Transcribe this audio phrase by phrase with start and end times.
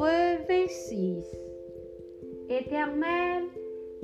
[0.00, 1.26] Hébreu 26.
[2.48, 3.44] Éternel,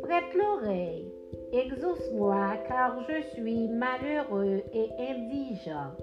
[0.03, 1.11] prête l'oreille,
[1.54, 5.96] exauce-moi car je suis malheureux et indigent.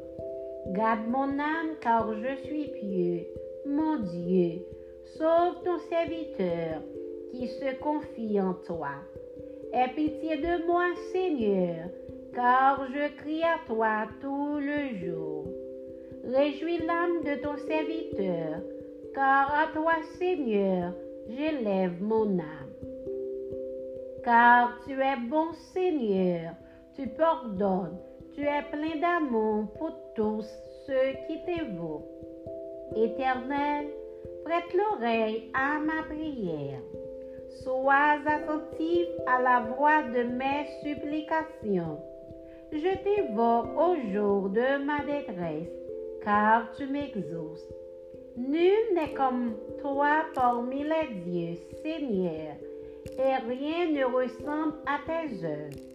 [0.70, 3.28] Garde mon âme car je suis pieux.
[3.68, 4.66] Mon Dieu,
[5.16, 6.82] sauve ton serviteur
[7.30, 8.96] qui se confie en toi.
[9.74, 11.88] Aie pitié de moi, Seigneur,
[12.34, 15.46] car je crie à toi tout le jour.
[16.34, 18.60] Réjouis l'âme de ton serviteur,
[19.14, 20.94] car à toi, Seigneur,
[21.30, 22.74] j'élève mon âme.
[24.24, 26.54] Car tu es bon, Seigneur,
[26.96, 27.98] tu pardonnes,
[28.34, 30.46] tu es plein d'amour pour tous
[30.86, 32.04] ceux qui t'évoquent.
[32.96, 33.88] Éternel,
[34.46, 36.80] prête l'oreille à ma prière.
[37.64, 42.00] Sois attentif à la voix de mes supplications.
[42.72, 45.70] Je t'évoque au jour de ma détresse
[46.24, 47.68] car tu m'exauces.
[48.94, 52.56] N'est comme toi parmi les dieux, Seigneur,
[53.18, 55.94] et rien ne ressemble à tes œuvres.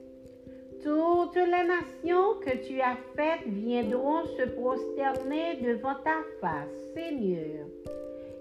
[0.83, 7.67] Toutes les nations que tu as faites viendront se prosterner devant ta face, Seigneur,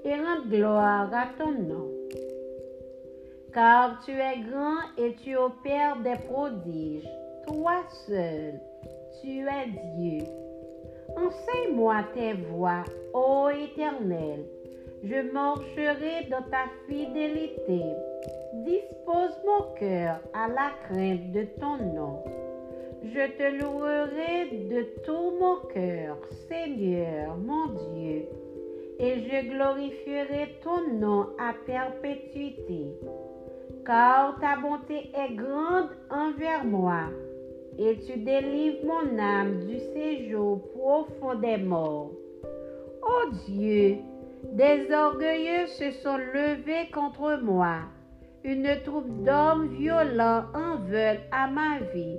[0.03, 1.91] et rendre gloire à ton nom.
[3.53, 7.07] Car tu es grand et tu opères des prodiges.
[7.47, 8.59] Toi seul,
[9.21, 10.46] tu es Dieu.
[11.17, 14.45] Enseigne-moi tes voies, ô Éternel.
[15.03, 17.81] Je marcherai dans ta fidélité.
[18.53, 22.23] Dispose mon cœur à la crainte de ton nom.
[23.03, 28.27] Je te louerai de tout mon cœur, Seigneur mon Dieu,
[28.99, 32.93] et je glorifierai ton nom à perpétuité.
[33.85, 37.09] Car ta bonté est grande envers moi
[37.77, 42.11] et tu délivres mon âme du séjour profond des morts.
[43.03, 43.97] Ô Dieu,
[44.53, 47.79] des orgueilleux se sont levés contre moi.
[48.43, 52.17] Une troupe d'hommes violents en veulent à ma vie.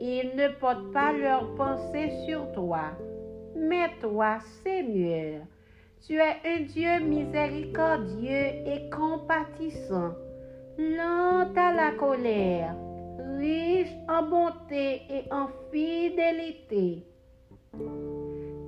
[0.00, 2.92] Ils ne portent pas leur pensée sur toi.
[3.56, 5.42] Mais toi, Seigneur,
[6.06, 10.14] tu es un Dieu miséricordieux et compatissant,
[10.78, 12.74] lent à la colère
[13.40, 17.04] riche en bonté et en fidélité.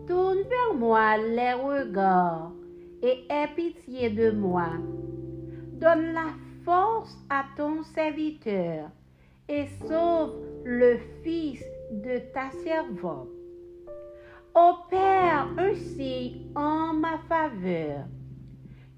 [0.06, 2.52] Tourne vers moi les regards
[3.02, 4.68] et aie pitié de moi.
[5.74, 6.30] Donne la
[6.64, 8.88] force à ton serviteur
[9.48, 10.34] et sauve
[10.64, 13.28] le fils de ta servante.
[14.54, 18.04] Opère ainsi en ma faveur,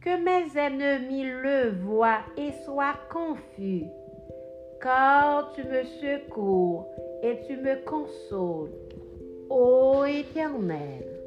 [0.00, 3.84] que mes ennemis le voient et soient confus
[4.84, 6.86] car tu me secours
[7.22, 8.74] et tu me consoles,
[9.48, 11.23] ô Éternel.